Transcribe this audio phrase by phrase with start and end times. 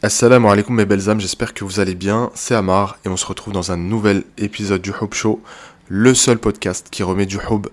[0.00, 3.26] Assalamu alaikum mes belles âmes, j'espère que vous allez bien, c'est Amar et on se
[3.26, 5.42] retrouve dans un nouvel épisode du Hub Show,
[5.88, 7.66] le seul podcast qui remet du Hub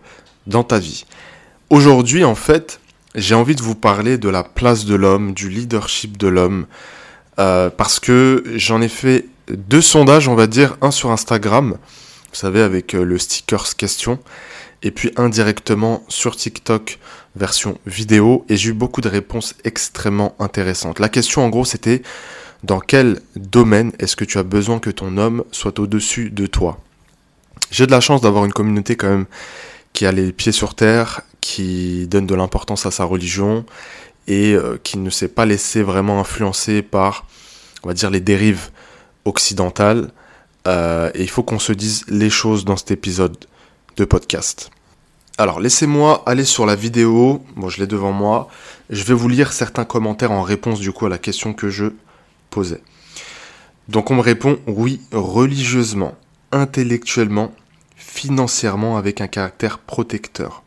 [0.48, 1.06] dans ta vie.
[1.70, 2.80] Aujourd'hui en fait,
[3.14, 6.66] j'ai envie de vous parler de la place de l'homme, du leadership de l'homme,
[7.38, 11.78] euh, parce que j'en ai fait deux sondages, on va dire, un sur Instagram,
[12.36, 14.18] vous savez avec euh, le stickers question,
[14.86, 17.00] et puis indirectement sur TikTok
[17.36, 21.00] version vidéo et j'ai eu beaucoup de réponses extrêmement intéressantes.
[21.00, 22.04] La question en gros c'était
[22.64, 26.80] dans quel domaine est-ce que tu as besoin que ton homme soit au-dessus de toi?
[27.72, 29.26] J'ai de la chance d'avoir une communauté quand même
[29.92, 33.66] qui a les pieds sur terre, qui donne de l'importance à sa religion
[34.28, 37.28] et euh, qui ne s'est pas laissé vraiment influencer par,
[37.84, 38.70] on va dire, les dérives
[39.26, 40.12] occidentales.
[40.68, 43.38] Euh, et il faut qu'on se dise les choses dans cet épisode
[43.98, 44.72] de podcast.
[45.38, 47.44] Alors, laissez-moi aller sur la vidéo.
[47.56, 48.50] Bon, je l'ai devant moi.
[48.90, 51.88] Je vais vous lire certains commentaires en réponse du coup à la question que je
[52.50, 52.82] posais.
[53.90, 56.16] Donc, on me répond oui, religieusement,
[56.52, 57.54] intellectuellement,
[57.96, 60.64] financièrement, avec un caractère protecteur.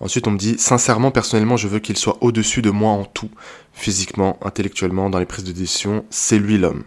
[0.00, 3.30] Ensuite, on me dit sincèrement, personnellement, je veux qu'il soit au-dessus de moi en tout,
[3.72, 6.04] physiquement, intellectuellement, dans les prises de décision.
[6.10, 6.84] C'est lui l'homme.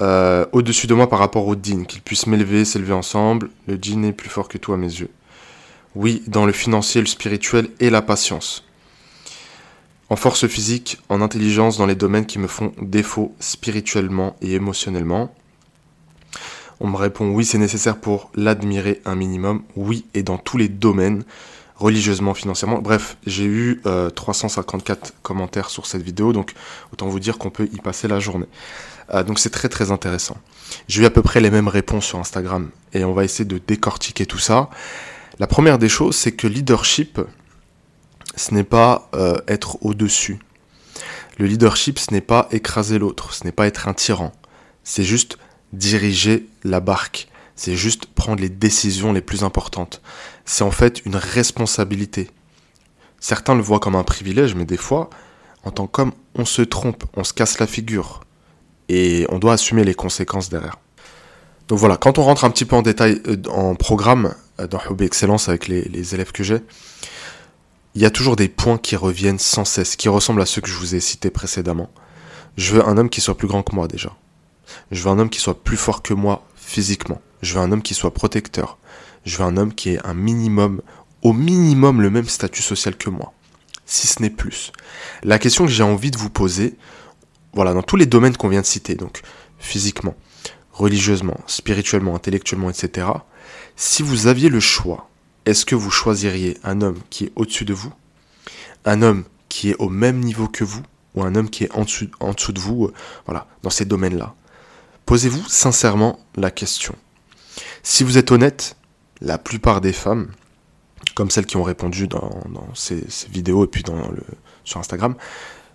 [0.00, 3.50] Euh, au-dessus de moi par rapport au din, qu'il puisse m'élever, s'élever ensemble.
[3.66, 5.10] Le din est plus fort que tout à mes yeux.
[5.94, 8.64] Oui, dans le financier, le spirituel et la patience.
[10.10, 15.34] En force physique, en intelligence dans les domaines qui me font défaut spirituellement et émotionnellement.
[16.80, 19.62] On me répond oui, c'est nécessaire pour l'admirer un minimum.
[19.74, 21.24] Oui, et dans tous les domaines,
[21.76, 22.78] religieusement, financièrement.
[22.78, 23.82] Bref, j'ai eu
[24.14, 26.54] 354 euh, commentaires sur cette vidéo, donc
[26.92, 28.46] autant vous dire qu'on peut y passer la journée.
[29.14, 30.36] Euh, donc c'est très très intéressant.
[30.88, 33.58] J'ai eu à peu près les mêmes réponses sur Instagram, et on va essayer de
[33.58, 34.70] décortiquer tout ça.
[35.38, 37.20] La première des choses, c'est que leadership,
[38.36, 40.38] ce n'est pas euh, être au-dessus.
[41.38, 44.32] Le leadership, ce n'est pas écraser l'autre, ce n'est pas être un tyran.
[44.82, 45.38] C'est juste
[45.72, 47.28] diriger la barque.
[47.54, 50.00] C'est juste prendre les décisions les plus importantes.
[50.44, 52.30] C'est en fait une responsabilité.
[53.20, 55.10] Certains le voient comme un privilège, mais des fois,
[55.64, 58.20] en tant qu'homme, on se trompe, on se casse la figure.
[58.88, 60.76] Et on doit assumer les conséquences derrière.
[61.68, 64.80] Donc voilà, quand on rentre un petit peu en détail euh, en programme, euh, dans
[64.88, 66.60] Hobby Excellence avec les, élèves que j'ai,
[67.94, 70.68] il y a toujours des points qui reviennent sans cesse, qui ressemblent à ceux que
[70.68, 71.90] je vous ai cités précédemment.
[72.56, 74.16] Je veux un homme qui soit plus grand que moi déjà.
[74.90, 77.20] Je veux un homme qui soit plus fort que moi physiquement.
[77.42, 78.78] Je veux un homme qui soit protecteur.
[79.24, 80.80] Je veux un homme qui ait un minimum,
[81.22, 83.32] au minimum le même statut social que moi,
[83.84, 84.72] si ce n'est plus.
[85.22, 86.76] La question que j'ai envie de vous poser,
[87.58, 89.22] voilà, dans tous les domaines qu'on vient de citer, donc
[89.58, 90.14] physiquement,
[90.72, 93.08] religieusement, spirituellement, intellectuellement, etc.,
[93.74, 95.10] si vous aviez le choix,
[95.44, 97.92] est-ce que vous choisiriez un homme qui est au-dessus de vous,
[98.84, 100.84] un homme qui est au même niveau que vous,
[101.16, 102.94] ou un homme qui est en dessous, de vous, euh,
[103.26, 104.36] voilà, dans ces domaines-là?
[105.04, 106.94] Posez-vous sincèrement la question.
[107.82, 108.76] Si vous êtes honnête,
[109.20, 110.30] la plupart des femmes,
[111.16, 112.40] comme celles qui ont répondu dans,
[112.74, 113.82] ces, vidéos et puis
[114.62, 115.16] sur Instagram,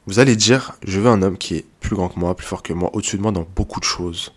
[0.06, 2.64] vous allez dire, je veux un homme qui est plus grand que moi, plus fort
[2.64, 4.34] que moi, au-dessus de moi dans beaucoup de choses.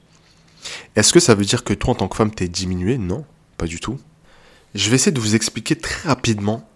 [0.94, 3.24] Est-ce que ça veut dire que toi, en tant que femme, t'es diminué Non.
[3.56, 3.98] Pas du tout.
[4.74, 6.68] Je vais essayer de vous expliquer très rapidement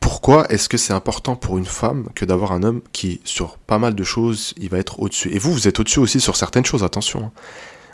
[0.00, 3.78] pourquoi est-ce que c'est important pour une femme que d'avoir un homme qui, sur pas
[3.78, 5.30] mal de choses, il va être au-dessus.
[5.34, 7.24] Et vous, vous êtes au-dessus aussi sur certaines choses, attention.
[7.24, 7.32] Hein.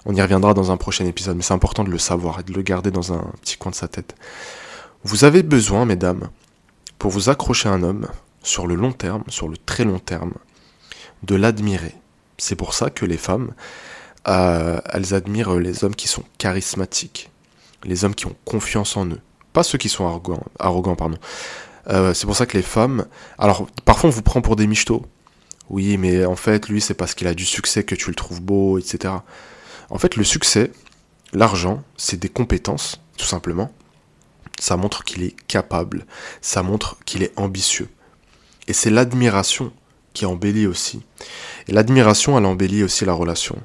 [0.06, 2.52] On y reviendra dans un prochain épisode, mais c'est important de le savoir et de
[2.52, 4.16] le garder dans un petit coin de sa tête.
[5.04, 6.30] Vous avez besoin, mesdames,
[6.98, 8.08] pour vous accrocher à un homme,
[8.42, 10.32] sur le long terme, sur le très long terme,
[11.22, 11.94] de l'admirer.
[12.38, 13.52] C'est pour ça que les femmes,
[14.28, 17.30] euh, elles admirent les hommes qui sont charismatiques,
[17.84, 19.20] les hommes qui ont confiance en eux.
[19.52, 20.06] Pas ceux qui sont
[20.58, 21.18] arrogants, pardon.
[21.88, 23.06] Euh, c'est pour ça que les femmes...
[23.38, 25.04] Alors, parfois on vous prend pour des michetots.
[25.68, 28.40] Oui, mais en fait, lui, c'est parce qu'il a du succès que tu le trouves
[28.40, 29.14] beau, etc.
[29.88, 30.72] En fait, le succès,
[31.32, 33.72] l'argent, c'est des compétences, tout simplement.
[34.60, 36.06] Ça montre qu'il est capable,
[36.40, 37.88] ça montre qu'il est ambitieux.
[38.70, 39.72] Et c'est l'admiration
[40.12, 41.03] qui embellit aussi.
[41.66, 43.58] Et l'admiration, elle embellit aussi la relation.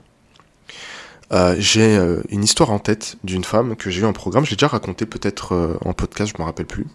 [1.31, 4.46] Euh, j'ai euh, une histoire en tête d'une femme que j'ai eu en programme.
[4.46, 6.88] Je l'ai déjà raconté peut-être euh, en podcast, je me rappelle plus.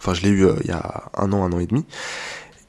[0.00, 1.84] Enfin, je l'ai eu il y a un an, un an et demi.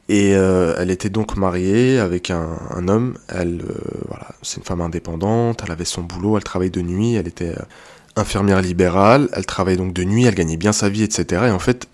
[0.09, 3.17] Et elle était donc mariée avec un, un homme.
[3.27, 3.63] Elle,
[4.07, 5.63] voilà, c'est une femme indépendante.
[5.65, 6.37] Elle avait son boulot.
[6.37, 7.15] Elle travaillait de nuit.
[7.15, 7.55] Elle était
[8.15, 9.27] infirmière libérale.
[9.33, 10.25] Elle travaillait donc de nuit.
[10.25, 11.45] Elle gagnait bien sa vie, etc.
[11.47, 11.89] Et en fait,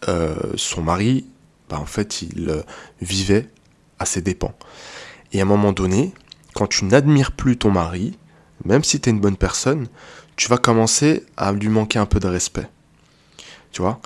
[0.57, 1.25] son mari,
[1.71, 2.63] bah, en fait, il
[3.01, 3.47] vivait
[3.97, 4.53] à ses dépens.
[5.31, 6.13] Et à un moment donné,
[6.53, 8.17] quand tu n'admires plus ton mari,
[8.65, 9.87] même si tu es une bonne personne,
[10.35, 12.67] tu vas commencer à lui manquer un peu de respect.
[13.71, 14.01] Tu vois?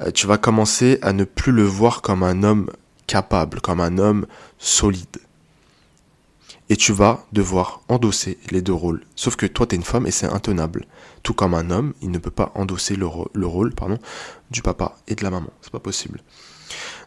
[0.00, 2.70] Euh, Tu vas commencer à ne plus le voir comme un homme
[3.08, 4.26] capable, comme un homme
[4.58, 5.18] solide.
[6.70, 9.02] et tu vas devoir endosser les deux rôles.
[9.16, 10.84] Sauf que toi, tu es une femme et c'est intenable.
[11.22, 13.72] Tout comme un homme, il ne peut pas endosser le, rôle
[14.50, 15.48] du papa et de la maman.
[15.62, 16.20] C'est pas possible.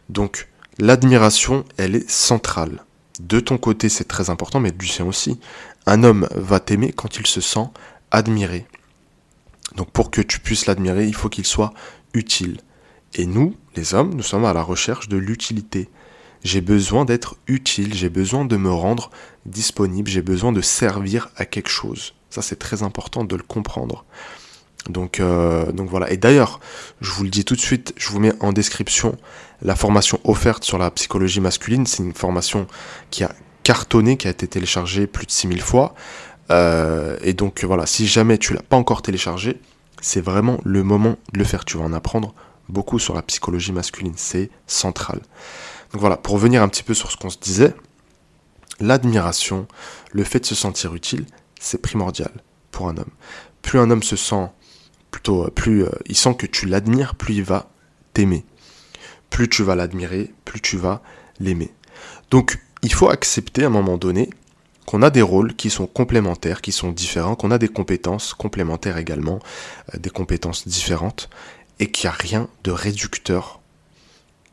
[0.08, 2.84] Donc, l'admiration, elle est centrale.
[3.20, 5.38] De ton côté, c'est très important, mais du sien aussi.
[5.86, 7.66] Un homme va t'aimer quand il se sent
[8.10, 8.66] admiré.
[9.76, 11.72] Donc, pour que tu puisses l'admirer, il faut qu'il soit
[12.14, 12.58] utile.
[13.14, 15.88] Et nous, les hommes, nous sommes à la recherche de l'utilité.
[16.44, 19.10] J'ai besoin d'être utile, j'ai besoin de me rendre
[19.46, 22.14] disponible, j'ai besoin de servir à quelque chose.
[22.30, 24.04] Ça, c'est très important de le comprendre.
[24.88, 26.10] Donc, euh, donc voilà.
[26.10, 26.60] Et d'ailleurs,
[27.00, 29.16] je vous le dis tout de suite, je vous mets en description
[29.62, 31.86] la formation offerte sur la psychologie masculine.
[31.86, 32.66] C'est une formation
[33.10, 33.32] qui a
[33.62, 35.94] cartonné, qui a été téléchargée plus de 6000 fois.
[36.50, 39.60] Euh, et donc voilà, si jamais tu l'as pas encore téléchargée,
[40.00, 41.64] c'est vraiment le moment de le faire.
[41.64, 42.34] Tu vas en apprendre
[42.68, 44.14] beaucoup sur la psychologie masculine.
[44.16, 45.20] C'est central.
[45.92, 47.74] Donc voilà, pour revenir un petit peu sur ce qu'on se disait,
[48.80, 49.68] l'admiration,
[50.10, 51.26] le fait de se sentir utile,
[51.60, 52.32] c'est primordial
[52.72, 53.10] pour un homme.
[53.62, 54.48] Plus un homme se sent
[55.12, 57.70] plutôt, euh, plus euh, il sent que tu l'admires, plus il va
[58.12, 58.44] t'aimer.
[59.30, 61.00] Plus tu vas l'admirer, plus tu vas
[61.38, 61.72] l'aimer.
[62.32, 64.30] Donc il faut accepter à un moment donné
[64.86, 68.98] qu'on a des rôles qui sont complémentaires, qui sont différents, qu'on a des compétences complémentaires
[68.98, 69.38] également,
[69.94, 71.30] euh, des compétences différentes,
[71.78, 73.62] et qu'il n'y a rien de réducteur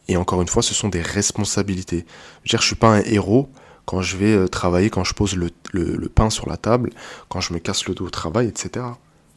[0.09, 1.99] et encore une fois, ce sont des responsabilités.
[2.43, 3.47] Je veux dire, je suis pas un héros
[3.85, 6.89] quand je vais travailler, quand je pose le, pain sur la table,
[7.29, 8.87] quand je me casse le dos au travail, etc.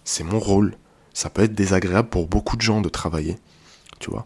[0.04, 0.74] C'est mon rôle.
[1.14, 3.38] Ça peut être désagréable pour beaucoup de gens de travailler.
[3.98, 4.24] Tu vois.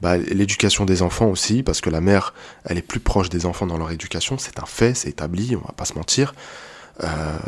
[0.00, 2.34] Bah, l'éducation des enfants aussi, parce que la mère,
[2.64, 5.66] elle est plus proche des enfants dans leur éducation, c'est un fait, c'est établi, on
[5.66, 6.34] va pas se mentir.
[7.02, 7.38] Euh,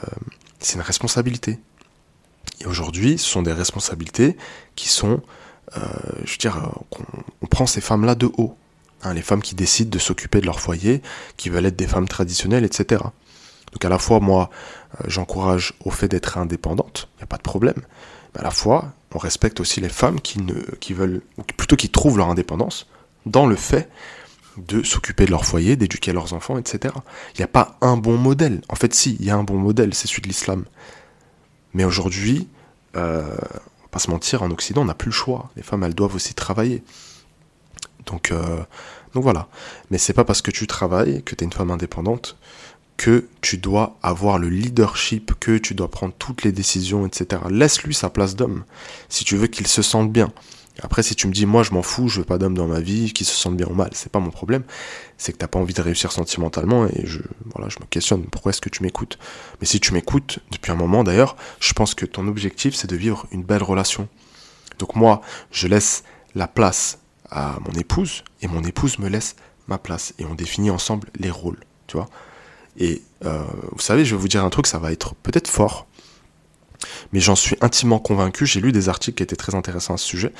[0.59, 1.59] c'est une responsabilité.
[2.61, 4.37] Et aujourd'hui, ce sont des responsabilités
[4.75, 5.23] qui sont
[5.77, 5.81] euh,
[6.25, 6.73] je veux dire,
[7.43, 8.56] on, prend ces femmes-là de haut.
[9.03, 11.00] Hein, les femmes qui décident de s'occuper de leur foyer,
[11.37, 13.03] qui veulent être des femmes traditionnelles, etc.
[13.72, 14.50] Donc à la fois, moi,
[15.00, 17.81] euh, j'encourage au fait d'être indépendante, il n'y a pas de problème.
[18.34, 21.76] Mais à la fois, on respecte aussi les femmes qui, ne, qui veulent, ou plutôt
[21.76, 22.87] qui trouvent leur indépendance
[23.26, 23.88] dans le fait
[24.56, 26.94] de s'occuper de leur foyer, d'éduquer leurs enfants, etc.
[27.34, 28.61] Il n'y a pas un bon modèle.
[28.69, 30.64] En fait, si, il y a un bon modèle, c'est celui de l'islam.
[31.72, 32.49] Mais aujourd'hui,
[33.90, 35.50] pas se mentir, en Occident, on n'a plus le choix.
[35.56, 36.82] Les femmes, elles doivent aussi travailler.
[38.06, 38.58] Donc, euh,
[39.14, 39.49] donc voilà.
[39.90, 42.37] Mais c'est pas parce que tu travailles, que tu es une femme indépendante,
[43.00, 47.41] que tu dois avoir le leadership, que tu dois prendre toutes les décisions, etc.
[47.49, 48.64] Laisse-lui sa place d'homme,
[49.08, 50.31] si tu veux qu'il se sente bien.
[50.82, 52.81] Après, si tu me dis, moi, je m'en fous, je veux pas d'homme dans ma
[52.81, 54.64] vie, qui se sente bien ou mal, c'est pas mon problème.
[55.17, 58.61] C'est que t'as pas envie de réussir sentimentalement et je, je me questionne pourquoi est-ce
[58.61, 59.19] que tu m'écoutes?
[59.62, 62.96] Mais si tu m'écoutes, depuis un moment d'ailleurs, je pense que ton objectif, c'est de
[62.96, 64.08] vivre une belle relation.
[64.79, 66.05] Donc moi, je laisse
[66.35, 66.99] la place
[67.31, 69.37] à mon épouse et mon épouse me laisse
[69.69, 72.11] ma place et on définit ensemble les rôles, tu vois.
[72.78, 75.87] Et euh, vous savez, je vais vous dire un truc, ça va être peut-être fort,
[77.12, 80.06] mais j'en suis intimement convaincu, j'ai lu des articles qui étaient très intéressants à ce
[80.06, 80.32] sujet.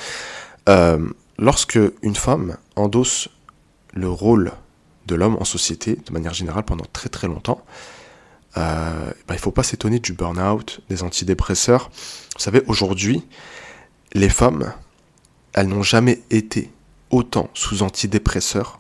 [0.69, 3.29] Euh, lorsque une femme endosse
[3.93, 4.53] le rôle
[5.07, 7.65] de l'homme en société, de manière générale, pendant très très longtemps,
[8.57, 11.91] euh, bah, il ne faut pas s'étonner du burn-out, des antidépresseurs.
[12.35, 13.23] Vous savez, aujourd'hui,
[14.13, 14.73] les femmes,
[15.53, 16.71] elles n'ont jamais été
[17.11, 18.80] autant sous antidépresseurs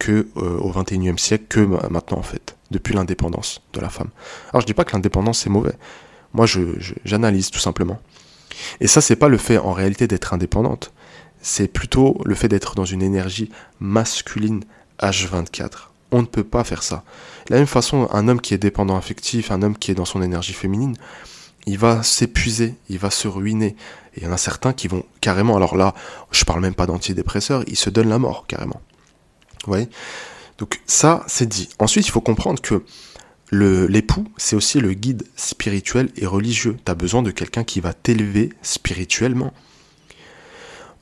[0.00, 4.08] que euh, au 21e siècle que maintenant en fait, depuis l'indépendance de la femme.
[4.52, 5.74] Alors je dis pas que l'indépendance c'est mauvais.
[6.32, 6.46] Moi,
[7.04, 8.00] j'analyse tout simplement.
[8.80, 10.92] Et ça, c'est pas le fait en réalité d'être indépendante.
[11.42, 14.62] C'est plutôt le fait d'être dans une énergie masculine
[15.00, 15.88] H24.
[16.12, 17.04] On ne peut pas faire ça.
[17.46, 20.04] De la même façon, un homme qui est dépendant affectif, un homme qui est dans
[20.04, 20.96] son énergie féminine,
[21.66, 23.76] il va s'épuiser, il va se ruiner.
[24.14, 25.94] Et il y en a certains qui vont carrément, alors là,
[26.32, 28.80] je parle même pas d'antidépresseurs, ils se donnent la mort carrément.
[29.66, 29.88] Voyez?
[30.58, 31.68] Donc ça, c'est dit.
[31.78, 32.84] Ensuite, il faut comprendre que
[33.52, 36.76] l'époux, c'est aussi le guide spirituel et religieux.
[36.84, 39.52] Tu as besoin de quelqu'un qui va t'élever spirituellement.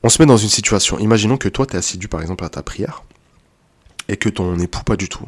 [0.01, 2.49] On se met dans une situation, imaginons que toi, tu es assidu par exemple à
[2.49, 3.03] ta prière,
[4.07, 5.27] et que ton époux pas du tout.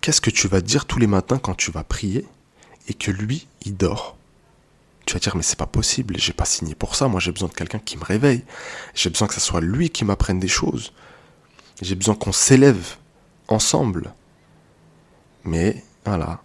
[0.00, 2.26] Qu'est-ce que tu vas dire tous les matins quand tu vas prier,
[2.88, 4.16] et que lui, il dort?
[5.06, 7.48] Tu vas dire mais c'est pas possible, j'ai pas signé pour ça, moi j'ai besoin
[7.48, 8.42] de quelqu'un qui me réveille,
[8.94, 10.92] j'ai besoin que ce soit lui qui m'apprenne des choses,
[11.82, 12.96] j'ai besoin qu'on s'élève
[13.48, 14.12] ensemble.
[15.44, 16.40] Mais voilà.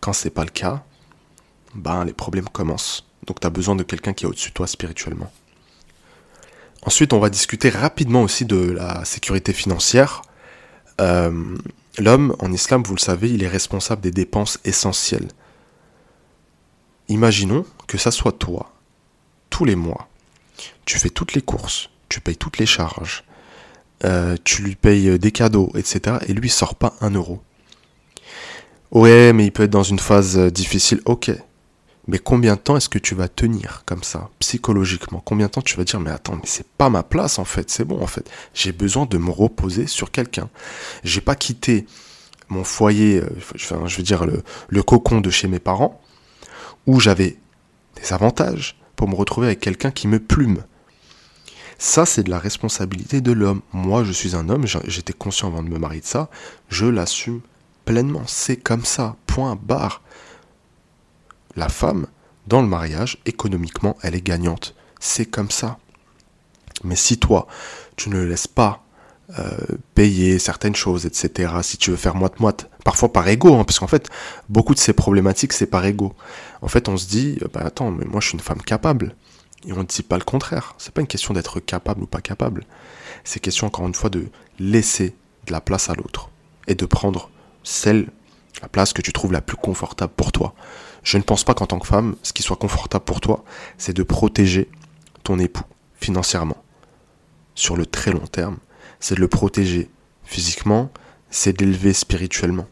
[0.00, 0.82] Quand c'est pas le cas,
[1.74, 3.06] ben les problèmes commencent.
[3.26, 5.30] Donc tu as besoin de quelqu'un qui est au-dessus de toi spirituellement.
[6.82, 10.22] Ensuite, on va discuter rapidement aussi de la sécurité financière.
[11.00, 11.56] Euh,
[11.98, 15.28] l'homme, en islam, vous le savez, il est responsable des dépenses essentielles.
[17.08, 18.72] Imaginons que ça soit toi,
[19.50, 20.08] tous les mois.
[20.86, 23.24] Tu fais toutes les courses, tu payes toutes les charges,
[24.04, 26.16] euh, tu lui payes des cadeaux, etc.
[26.28, 27.40] Et lui sort pas un euro
[28.92, 31.00] Ouais, mais il peut être dans une phase euh, difficile.
[31.04, 31.30] Ok.
[32.08, 35.22] Mais combien de temps est-ce que tu vas tenir comme ça, psychologiquement?
[35.24, 37.70] Combien de temps tu vas dire, mais attends, mais c'est pas ma place en fait,
[37.70, 38.28] c'est bon en fait.
[38.52, 40.48] J'ai besoin de me reposer sur quelqu'un.
[41.04, 41.86] J'ai pas quitté
[42.48, 46.00] mon foyer, euh, je veux dire le cocon de chez mes parents,
[46.86, 47.36] où j'avais
[48.00, 50.64] des avantages pour me retrouver avec quelqu'un qui me plume.
[51.82, 53.62] Ça, c'est de la responsabilité de l'homme.
[53.72, 56.28] Moi, je suis un homme, j'étais conscient avant de me marier de ça,
[56.68, 57.40] je l'assume
[57.86, 58.22] pleinement.
[58.26, 60.02] C'est comme ça, point barre.
[61.56, 62.06] La femme,
[62.46, 64.74] dans le mariage, économiquement, elle est gagnante.
[65.00, 65.78] C'est comme ça.
[66.84, 67.46] Mais si toi,
[67.96, 68.84] tu ne laisses pas
[69.38, 69.56] euh,
[69.94, 73.86] payer certaines choses, etc., si tu veux faire moite-moite, parfois par ego, hein, parce qu'en
[73.86, 74.10] fait,
[74.50, 76.14] beaucoup de ces problématiques, c'est par ego.
[76.60, 79.14] En fait, on se dit, bah attends, mais moi je suis une femme capable.
[79.66, 80.74] Et on ne dit pas le contraire.
[80.78, 82.64] C'est pas une question d'être capable ou pas capable.
[83.24, 85.14] C'est question, encore une fois, de laisser
[85.46, 86.30] de la place à l'autre.
[86.66, 87.30] Et de prendre
[87.62, 88.08] celle,
[88.62, 90.54] la place que tu trouves la plus confortable pour toi.
[91.02, 93.44] Je ne pense pas qu'en tant que femme, ce qui soit confortable pour toi,
[93.78, 94.68] c'est de protéger
[95.24, 95.64] ton époux
[96.00, 96.62] financièrement.
[97.54, 98.58] Sur le très long terme,
[99.00, 99.90] c'est de le protéger
[100.24, 100.90] physiquement,
[101.30, 102.66] c'est d'élever spirituellement.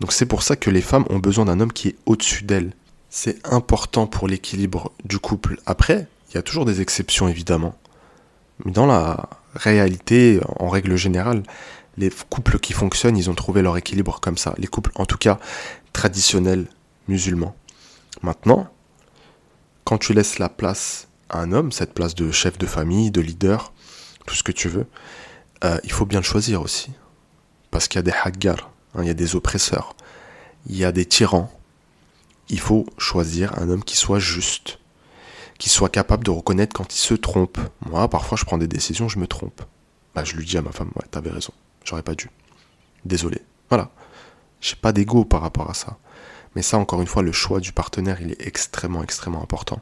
[0.00, 2.72] Donc c'est pour ça que les femmes ont besoin d'un homme qui est au-dessus d'elles.
[3.16, 5.60] C'est important pour l'équilibre du couple.
[5.66, 7.78] Après, il y a toujours des exceptions évidemment.
[8.64, 11.44] Mais dans la réalité, en règle générale,
[11.96, 14.52] les couples qui fonctionnent, ils ont trouvé leur équilibre comme ça.
[14.58, 15.38] Les couples, en tout cas,
[15.92, 16.66] traditionnels,
[17.06, 17.54] musulmans.
[18.22, 18.68] Maintenant,
[19.84, 23.20] quand tu laisses la place à un homme, cette place de chef de famille, de
[23.20, 23.72] leader,
[24.26, 24.88] tout ce que tu veux,
[25.62, 26.90] euh, il faut bien le choisir aussi.
[27.70, 29.94] Parce qu'il y a des haggars, hein, il y a des oppresseurs,
[30.66, 31.48] il y a des tyrans.
[32.48, 34.78] Il faut choisir un homme qui soit juste,
[35.58, 37.58] qui soit capable de reconnaître quand il se trompe.
[37.86, 39.62] Moi, parfois, je prends des décisions, je me trompe.
[40.14, 41.52] Bah, je lui dis à ma femme, ouais, t'avais raison,
[41.84, 42.30] j'aurais pas dû.
[43.04, 43.40] Désolé.
[43.68, 43.90] Voilà.
[44.60, 45.98] J'ai pas d'ego par rapport à ça.
[46.54, 49.80] Mais ça, encore une fois, le choix du partenaire, il est extrêmement, extrêmement important.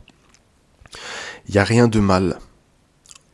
[1.46, 2.38] Il n'y a rien de mal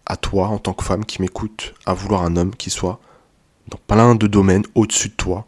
[0.06, 3.00] à toi, en tant que femme qui m'écoute, à vouloir un homme qui soit
[3.68, 5.46] dans plein de domaines au-dessus de toi.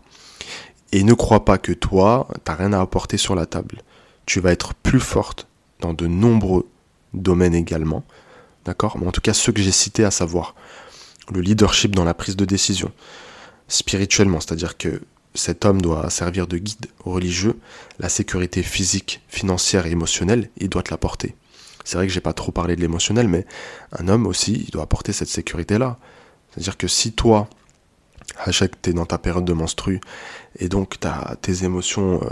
[0.93, 3.83] Et ne crois pas que toi, t'as rien à apporter sur la table.
[4.27, 5.47] Tu vas être plus forte
[5.81, 6.69] dans de nombreux
[7.15, 8.05] domaines également.
[8.65, 8.99] D'accord?
[8.99, 10.55] Mais en tout cas, ceux que j'ai cités, à savoir
[11.33, 12.91] le leadership dans la prise de décision,
[13.69, 15.01] spirituellement, c'est-à-dire que
[15.35, 17.57] cet homme doit servir de guide religieux,
[18.01, 21.37] la sécurité physique, financière et émotionnelle, il doit te l'apporter.
[21.85, 23.47] C'est vrai que j'ai pas trop parlé de l'émotionnel, mais
[23.93, 25.99] un homme aussi, il doit apporter cette sécurité-là.
[26.51, 27.49] C'est-à-dire que si toi,
[28.39, 30.01] Hachek, tu es dans ta période de menstru,
[30.59, 32.29] et donc tu as tes émotions euh,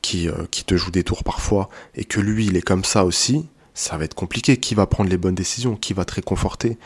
[0.00, 3.04] qui, euh, qui te jouent des tours parfois, et que lui, il est comme ça
[3.04, 4.56] aussi, ça va être compliqué.
[4.56, 5.76] Qui va prendre les bonnes décisions?
[5.76, 6.78] Qui va te réconforter?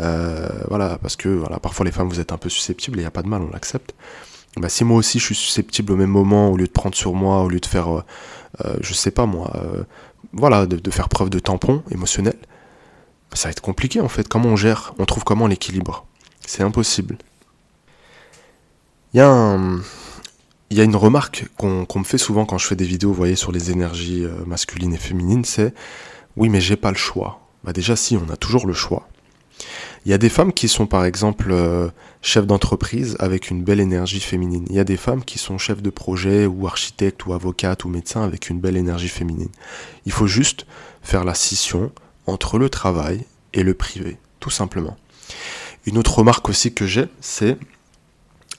[0.00, 3.04] Euh, Voilà, parce que voilà, parfois les femmes, vous êtes un peu susceptibles, et il
[3.04, 3.94] n'y a pas de mal, on l'accepte.
[4.56, 7.14] Bah, si moi aussi je suis susceptible au même moment, au lieu de prendre sur
[7.14, 8.04] moi, au lieu de faire,
[8.80, 9.52] je sais pas moi,
[10.32, 12.34] voilà, de, faire preuve de tampon émotionnel,
[13.32, 14.26] ça va être compliqué en fait.
[14.28, 14.92] Comment on gère?
[14.98, 16.04] On trouve comment l'équilibre?
[16.46, 17.16] C'est impossible.
[19.12, 23.50] Il y, a une remarque qu'on me fait souvent quand je fais des vidéos, sur
[23.50, 25.74] les énergies euh, masculines et féminines, c'est
[26.36, 27.40] oui, mais j'ai pas le choix.
[27.64, 29.08] Bah déjà, si, on a toujours le choix.
[30.06, 31.88] Il y a des femmes qui sont par exemple euh,
[32.22, 34.64] chefs d'entreprise avec une belle énergie féminine.
[34.70, 37.88] Il y a des femmes qui sont chefs de projet ou architectes ou avocates ou
[37.88, 39.50] médecins avec une belle énergie féminine.
[40.06, 40.66] Il faut juste
[41.02, 41.90] faire la scission
[42.26, 44.96] entre le travail et le privé, tout simplement.
[45.84, 47.58] Une autre remarque aussi que j'ai, c'est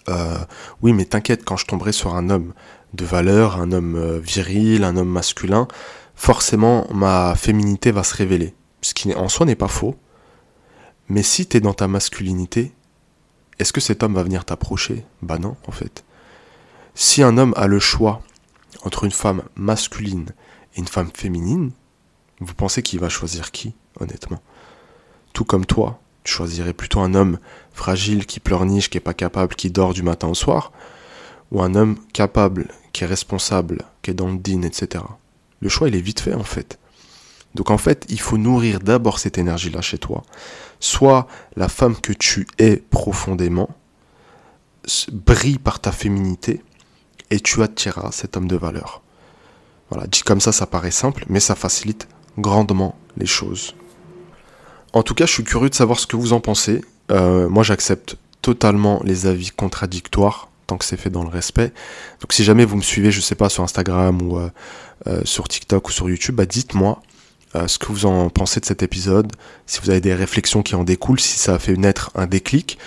[0.10, 0.38] euh,
[0.82, 2.54] oui, mais t'inquiète, quand je tomberai sur un homme
[2.94, 5.68] de valeur, un homme euh, viril, un homme masculin,
[6.16, 8.54] forcément ma féminité va se révéler.
[8.82, 9.96] Ce qui en soi n'est pas faux,
[11.08, 12.74] mais si tu es dans ta masculinité,
[13.60, 15.06] est-ce que cet homme va venir t'approcher?
[15.22, 16.04] Bah non, en fait.
[16.96, 18.22] Si un homme a le choix
[18.84, 20.30] entre une femme masculine
[20.76, 21.72] et une femme féminine,
[22.40, 24.42] vous pensez qu'il va choisir qui, honnêtement?
[25.34, 27.40] Tout comme toi, tu choisirais plutôt un homme
[27.74, 30.72] fragile qui pleurniche, qui est pas capable, qui dort du matin au soir,
[31.52, 35.04] ou un homme capable, qui est responsable, qui est dans le din, etc.
[35.60, 36.80] Le choix, il est vite fait, en fait.
[37.56, 40.24] Donc en fait, il faut nourrir d'abord cette énergie-là chez toi.
[40.80, 43.70] Soit la femme que tu es profondément
[45.12, 46.64] brille par ta féminité
[47.30, 49.02] et tu attireras cet homme de valeur.
[49.90, 53.76] Voilà, dit comme ça, ça paraît simple, mais ça facilite grandement les choses.
[54.94, 56.84] En tout cas, je suis curieux de savoir ce que vous en pensez.
[57.12, 61.74] Euh, moi, j'accepte totalement les avis contradictoires tant que c'est fait dans le respect.
[62.22, 64.50] Donc, si jamais vous me suivez, je sais pas, sur Instagram ou euh,
[65.08, 67.02] euh, sur TikTok ou sur YouTube, bah, dites-moi
[67.68, 69.30] ce que vous en pensez de cet épisode,
[69.66, 72.78] si vous avez des réflexions qui en découlent, si ça a fait naître un déclic.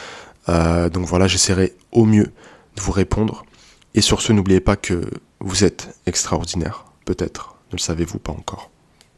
[0.48, 2.32] Donc voilà, j'essaierai au mieux
[2.74, 3.44] de vous répondre.
[3.92, 5.04] Et sur ce, n'oubliez pas que
[5.40, 6.86] vous êtes extraordinaire.
[7.04, 8.70] Peut-être, ne le savez-vous pas encore.